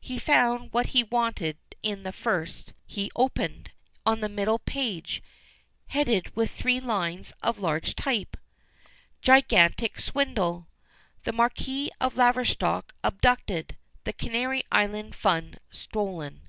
He 0.00 0.18
found 0.18 0.72
what 0.72 0.86
he 0.86 1.04
wanted 1.04 1.56
in 1.84 2.02
the 2.02 2.10
first 2.10 2.72
he 2.84 3.12
opened, 3.14 3.70
on 4.04 4.18
the 4.18 4.28
middle 4.28 4.58
page, 4.58 5.22
headed 5.86 6.34
with 6.34 6.50
three 6.50 6.80
lines 6.80 7.32
of 7.44 7.60
large 7.60 7.94
type: 7.94 8.36
GIGANTIC 9.22 10.00
SWINDLE. 10.00 10.66
THE 11.22 11.32
MARQUIS 11.32 11.90
OF 12.00 12.16
LAVERSTOCK 12.16 12.92
ABDUCTED. 13.04 13.76
THE 14.02 14.12
CANARY 14.12 14.64
ISLAND 14.72 15.14
FUND 15.14 15.60
STOLEN. 15.70 16.48